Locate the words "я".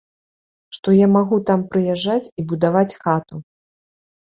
1.01-1.07